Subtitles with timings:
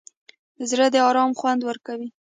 [0.69, 2.09] زړه د ارام خوند ورکوي.